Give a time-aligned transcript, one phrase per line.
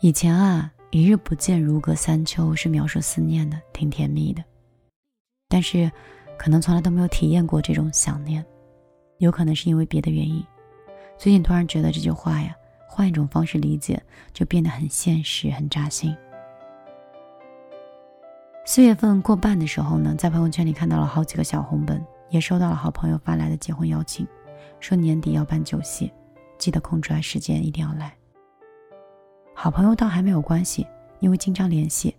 [0.00, 4.44] 以前啊，一日不见如隔三秋是描述思念的，挺甜蜜的。
[5.48, 5.90] 但是，
[6.38, 8.44] 可能从来都没有体验过这种想念，
[9.18, 10.40] 有可能是因为别的原因。
[11.16, 12.54] 最近突然觉得这句话呀，
[12.86, 14.00] 换一种方式理解，
[14.32, 16.16] 就变得很现实、很扎心。
[18.64, 24.24] 四月份过半的时候呢，在朋友圈里看到了好几个小红本，也收到了好朋友发来的结婚邀请，
[24.78, 26.12] 说年底要办酒席，
[26.56, 28.14] 记得空出来时间一定要来。
[29.60, 30.86] 好朋友倒还没有关系，
[31.18, 32.14] 因为经常联系，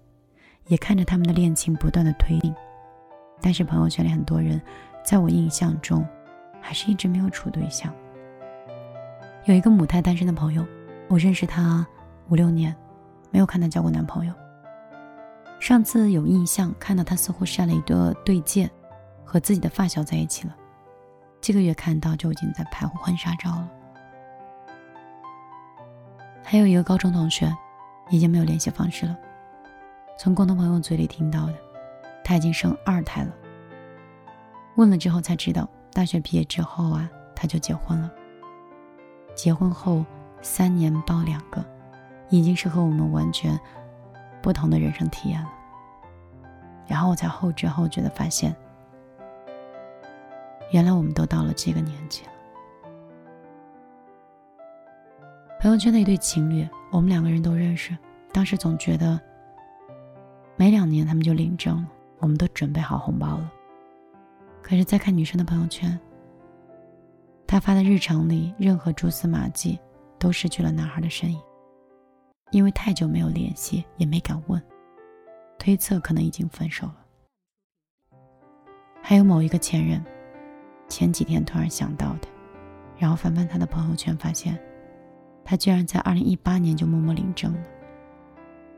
[0.67, 2.53] 也看着他们的恋情不断的推进。
[3.39, 4.61] 但是朋友圈里很多人，
[5.05, 6.05] 在我印象中，
[6.59, 7.93] 还是一直没有处对象。
[9.45, 10.67] 有一个母胎单身的朋友，
[11.07, 11.87] 我认识他
[12.27, 12.75] 五六年，
[13.31, 14.33] 没有看他交过男朋友。
[15.61, 18.69] 上次有印象看到他似乎晒了一个对戒，
[19.23, 20.53] 和自己的发小在一起了。
[21.39, 23.71] 这个月看到就已经在拍婚纱照了。
[26.51, 27.55] 还有一个高中同学，
[28.09, 29.15] 已经没有联系方式了。
[30.17, 31.53] 从共同朋友嘴里听到的，
[32.23, 33.31] 他已经生二胎了。
[34.75, 38.11] 问了之后才知道，大学毕业之后啊，他就结婚了。
[39.35, 40.03] 结婚后
[40.41, 41.63] 三年抱两个，
[42.31, 43.55] 已经是和我们完全
[44.41, 45.49] 不同的人生体验了。
[46.87, 48.55] 然后我才后知后觉的发现，
[50.71, 52.31] 原来我们都到了这个年纪了。
[55.59, 57.95] 朋友圈的一对情侣，我们两个人都认识。
[58.31, 59.19] 当时总觉得，
[60.55, 61.87] 每两年他们就领证了，
[62.19, 63.51] 我们都准备好红包了。
[64.61, 65.99] 可是再看女生的朋友圈，
[67.45, 69.77] 她发的日常里任何蛛丝马迹
[70.17, 71.41] 都失去了男孩的身影，
[72.51, 74.61] 因为太久没有联系，也没敢问，
[75.57, 77.05] 推测可能已经分手了。
[79.01, 80.01] 还有某一个前任，
[80.87, 82.29] 前几天突然想到的，
[82.97, 84.57] 然后翻翻他的朋友圈，发现。
[85.49, 87.59] 他居然在二零一八年就默默领证了，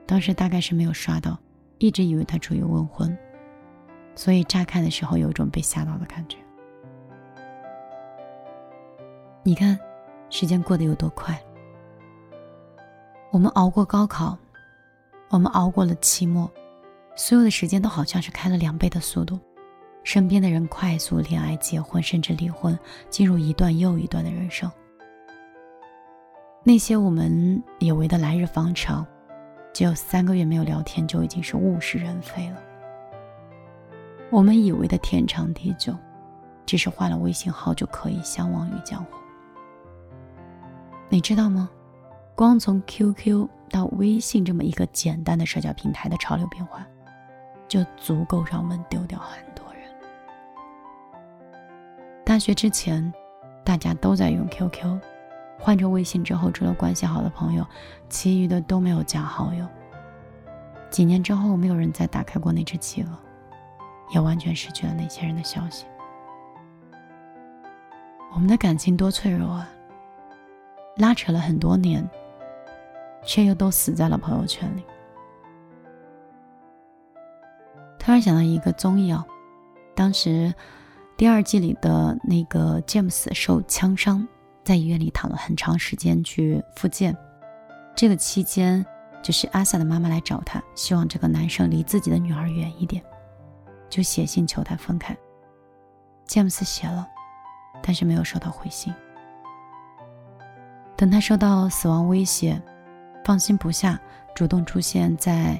[0.06, 1.38] 当时大概是没有刷到，
[1.80, 3.18] 一直以为他处于未婚，
[4.16, 6.38] 所以乍看的时候有一种被吓到的感觉。
[9.44, 9.78] 你看，
[10.30, 11.38] 时间过得有多快。
[13.32, 14.38] 我们熬过高考，
[15.28, 16.50] 我们熬过了期末，
[17.18, 19.38] 所有的时间都好像是开了两倍的速度，
[20.06, 24.72] 身边的人快速恋爱、结婚，甚至离婚，进入一段又一段的人生。
[26.64, 29.06] 那些我们以为的来日方长，
[29.74, 32.58] 只有三个月没有聊天就已经是物是人非了。
[34.30, 35.96] 我们以为的天长地久，
[36.66, 39.18] 只是换了微信号就可以相忘于江湖。
[41.10, 41.68] 你知道吗？
[42.36, 46.88] 光从 QQ 到微信这么一个简单的社交平台的潮流变化，
[47.68, 49.84] 就足够让我们丢掉很多人。
[52.24, 53.12] 大学之前，
[53.66, 55.00] 大家都在用 QQ。
[55.62, 57.64] 换成微信之后，除了关系好的朋友，
[58.10, 59.66] 其余的都没有加好友。
[60.90, 63.10] 几年之后，没有人再打开过那只企鹅，
[64.10, 65.86] 也完全失去了那些人的消息。
[68.34, 69.70] 我们的感情多脆弱啊！
[70.98, 72.10] 拉扯了很多年，
[73.24, 74.84] 却又都死在了朋友圈里。
[78.00, 79.24] 突然想到一个综艺啊，
[79.96, 80.52] 当时
[81.16, 84.28] 第二季里的那个詹姆斯受枪伤。
[84.64, 87.16] 在医院里躺了很长时间去复健，
[87.96, 88.86] 这个期间
[89.22, 93.04] 就是阿萨的妈妈来找他，希望这个男生离自己的女儿远一点，
[93.90, 95.18] 就写信求他分开。
[96.26, 97.08] 詹姆斯写了，
[97.82, 98.94] 但是没有收到回信。
[100.96, 102.62] 等他收到死亡威胁，
[103.26, 104.00] 放心不下，
[104.36, 105.60] 主动出现在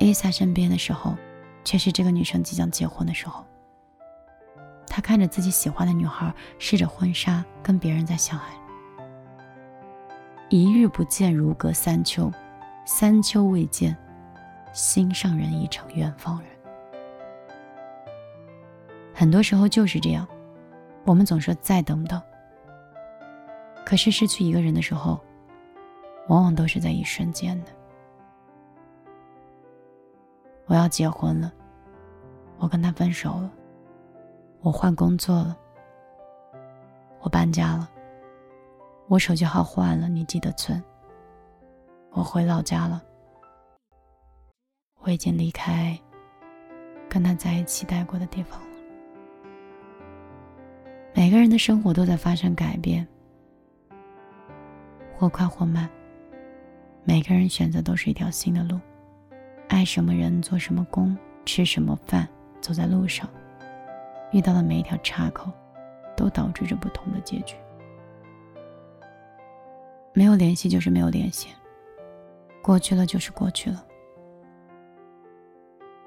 [0.00, 1.16] 艾萨身边的时候，
[1.64, 3.44] 却是这个女生即将结婚的时候。
[4.96, 8.46] 他看着自己喜欢的女孩试着婚纱跟别人在相爱，
[10.48, 12.32] 一日不见如隔三秋，
[12.86, 13.94] 三秋未见，
[14.72, 16.48] 心上人已成远方人。
[19.12, 20.26] 很多时候就是这样，
[21.04, 22.18] 我们总说再等等，
[23.84, 25.20] 可是失去一个人的时候，
[26.28, 27.70] 往往都是在一瞬间的。
[30.64, 31.52] 我要结婚了，
[32.56, 33.52] 我跟他分手了。
[34.60, 35.56] 我换工作了，
[37.20, 37.88] 我搬家了，
[39.06, 40.82] 我手机号换了，你记得存。
[42.10, 43.02] 我回老家了，
[45.00, 45.96] 我已经离开
[47.08, 48.66] 跟他在一起待过的地方了。
[51.14, 53.06] 每个人的生活都在发生改变，
[55.16, 55.88] 或快或慢。
[57.04, 58.80] 每个人选择都是一条新的路，
[59.68, 62.28] 爱什么人，做什么工，吃什么饭，
[62.60, 63.28] 走在路上。
[64.32, 65.50] 遇到的每一条岔口，
[66.16, 67.56] 都导致着不同的结局。
[70.12, 71.48] 没有联系就是没有联系，
[72.62, 73.84] 过去了就是过去了。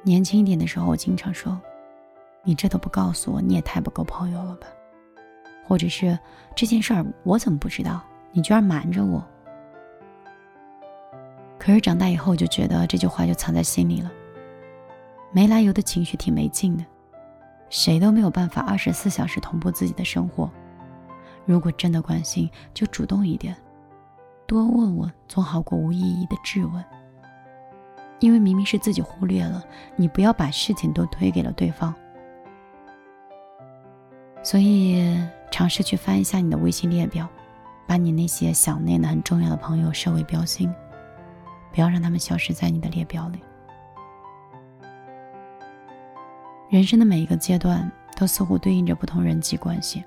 [0.02, 1.60] 年轻一点的时候，我经常说
[2.44, 4.68] ：“你这都不告诉我，你也太不够朋友了吧？”
[5.68, 6.18] 或者是
[6.56, 8.02] 这件事儿我怎么不知道？
[8.32, 9.24] 你居然瞒着我。
[11.60, 14.12] 可是长大以后，就觉得这句话就藏在心里了。
[15.32, 16.84] 没来由的情绪挺没劲的，
[17.70, 20.50] 谁都没有办法二十四小时同步自己的生活。
[21.46, 23.56] 如果真的关心，就主动一点，
[24.46, 26.84] 多问问总好过无意义的质问。
[28.20, 29.64] 因为明明是自己忽略了，
[29.96, 31.94] 你不要把事情都推给了对方。
[34.44, 35.18] 所以
[35.52, 37.28] 尝试去翻一下你的微信列表，
[37.88, 40.74] 把你那些想念的很重要的朋友设为标星，
[41.74, 43.40] 不要让他们消失在你的列表里。
[46.70, 50.04] 人生的每一个阶段都似乎对应着不同人际关系，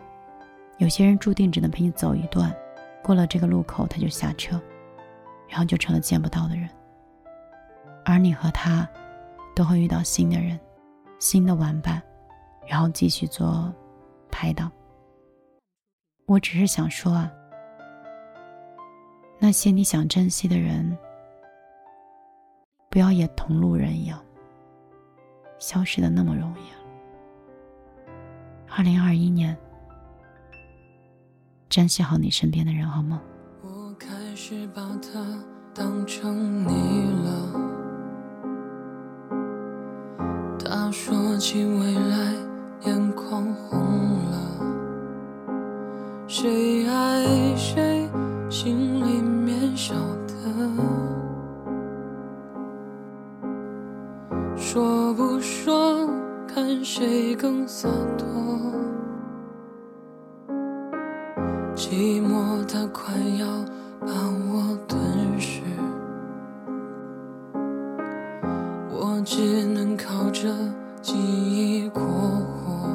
[0.79, 2.55] 有些人注定只能陪你走一段，
[3.03, 4.61] 过了这个路口他就下车，
[5.49, 6.69] 然后就成了见不到的人。
[8.05, 8.89] 而你和他，
[9.57, 10.59] 都会遇到新的人，
[11.19, 12.01] 新的玩伴，
[12.65, 13.73] 然后继续做
[14.31, 14.71] 拍档。
[16.27, 17.29] 我只是想说啊，
[19.41, 20.97] 那些你想珍惜的人，
[22.89, 24.25] 不要也同路人一样，
[25.63, 26.77] 消失的那么容易啊。
[28.77, 29.57] 二零二一年，
[31.69, 33.23] 珍惜好你身边的人，好吗？
[33.63, 35.25] 我开始把他
[35.73, 37.61] 当成你了。
[40.59, 42.32] 他说起未来，
[57.43, 58.29] 更洒脱。
[61.75, 63.45] 寂寞它快要
[64.01, 64.13] 把
[64.47, 65.03] 我吞
[65.41, 65.61] 噬。
[68.93, 70.55] 我只能靠着
[71.01, 72.89] 记忆过活。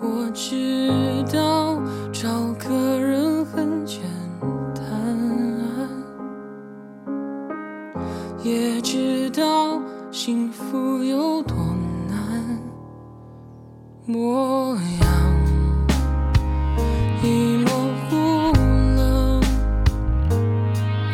[0.00, 0.90] 我知
[1.32, 1.80] 道
[2.12, 4.00] 找个人很简
[4.74, 4.84] 单，
[8.42, 9.80] 也知道
[10.10, 11.71] 幸福有多。
[14.04, 15.06] 模样
[17.22, 17.70] 已模
[18.10, 18.52] 糊
[18.96, 19.40] 了，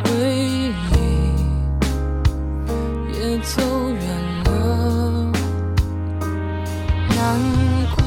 [0.05, 0.97] 回忆。
[3.13, 4.01] 也走远
[4.45, 4.49] 了，
[7.11, 7.17] 难
[7.95, 7.99] 过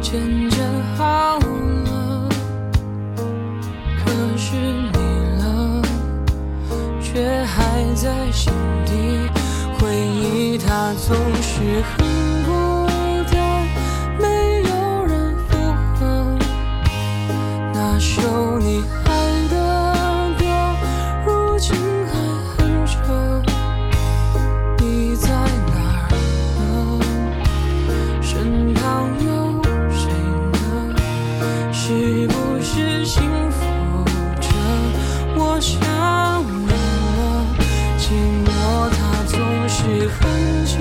[0.00, 0.56] 渐渐
[0.96, 2.28] 好了，
[4.04, 4.98] 可是你
[5.42, 5.82] 了，
[7.02, 8.52] 却还在心
[8.86, 8.92] 底。
[9.80, 11.16] 回忆它总
[17.98, 19.10] 那首你爱
[19.50, 19.56] 的
[20.38, 20.44] 歌，
[21.26, 21.74] 如今
[22.06, 22.14] 还
[22.56, 22.94] 哼着。
[24.78, 25.26] 你在
[25.66, 25.74] 哪
[26.06, 26.14] 儿？
[26.60, 26.62] 呢？
[28.22, 29.28] 身旁有
[29.90, 30.12] 谁
[30.52, 30.94] 呢？
[31.72, 33.58] 是不是幸福
[34.40, 34.46] 着？
[35.34, 35.74] 我想
[36.46, 36.72] 你了，
[37.98, 38.14] 寂
[38.44, 38.48] 寞
[38.94, 38.96] 它
[39.26, 39.34] 总
[39.68, 40.22] 是很
[40.64, 40.78] 久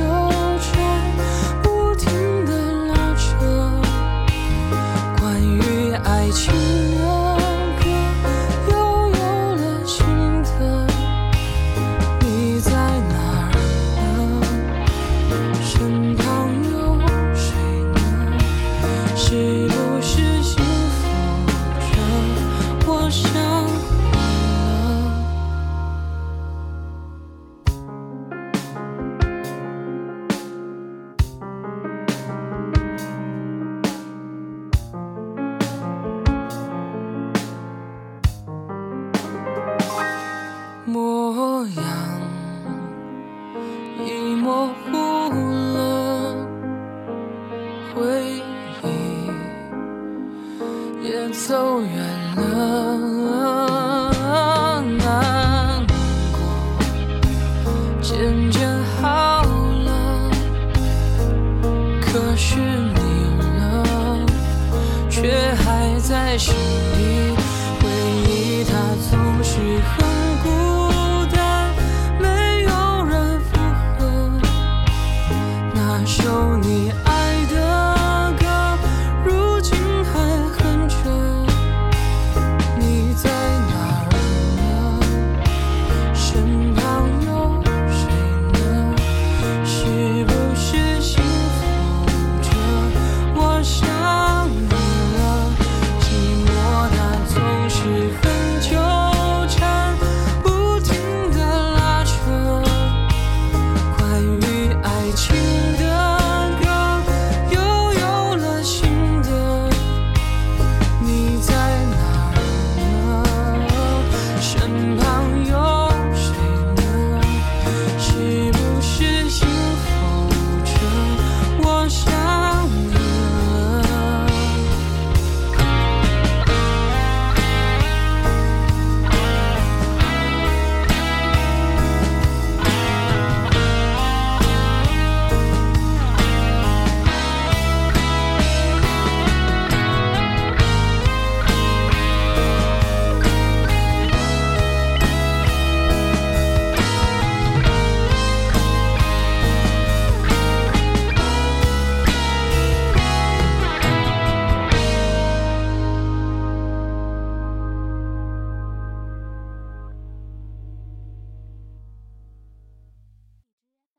[40.88, 41.84] 模样
[44.06, 44.74] 已模糊
[45.74, 46.34] 了，
[47.94, 48.42] 回
[48.84, 48.88] 忆
[51.04, 51.92] 也走远
[52.38, 52.42] 了，
[54.98, 55.86] 难
[56.32, 56.40] 过
[58.02, 58.66] 渐渐
[59.02, 60.32] 好了，
[62.00, 63.00] 可是你
[63.60, 64.26] 了，
[65.10, 67.36] 却还在心里。
[67.82, 67.84] 回
[68.30, 68.72] 忆它
[69.12, 70.17] 总是很